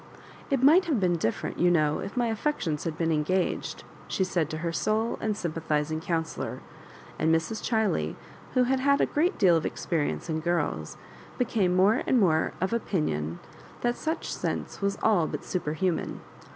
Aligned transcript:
*'It 0.49 0.63
might 0.63 0.85
have 0.85 0.99
been 0.99 1.15
different, 1.15 1.59
you 1.59 1.69
know, 1.69 1.99
if 1.99 2.15
mv 2.15 2.31
affections 2.31 2.85
had 2.85 2.97
been 2.97 3.11
engaged/* 3.11 3.83
she 4.07 4.23
said 4.23 4.49
to 4.49 4.57
her' 4.65 4.71
sole 4.71 5.15
and 5.21 5.37
sympathizing 5.37 5.99
counsellor; 6.01 6.59
and 7.19 7.29
Mrs. 7.31 7.61
Cbiley, 7.61 8.15
who 8.55 8.63
had 8.63 8.79
had 8.79 8.99
a 8.99 9.05
great 9.05 9.37
deal 9.37 9.55
of 9.55 9.63
experience 9.63 10.27
in 10.27 10.39
girls, 10.39 10.97
became 11.37 11.75
more 11.75 12.01
and 12.07 12.19
more 12.19 12.51
of 12.59 12.73
opinion 12.73 13.37
that 13.81 13.95
such 13.95 14.33
sense 14.33 14.81
was 14.81 14.97
all 15.03 15.27
but 15.27 15.43
superhuman. 15.45 16.21